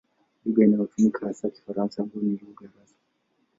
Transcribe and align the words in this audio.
Lugha 0.45 0.63
inayotumika 0.63 1.27
hasa 1.27 1.47
ni 1.47 1.53
Kifaransa 1.53 2.03
ambayo 2.03 2.23
ni 2.25 2.37
lugha 2.43 2.65
rasmi. 2.65 2.97